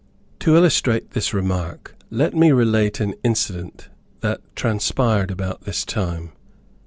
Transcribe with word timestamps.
To 0.39 0.55
illustrate 0.55 1.11
this 1.11 1.31
remark 1.31 1.95
let 2.09 2.33
me 2.35 2.51
relate 2.51 2.99
an 2.99 3.13
incident 3.23 3.87
that 4.21 4.41
transpired 4.55 5.29
about 5.29 5.61
this 5.61 5.85
time. 5.85 6.31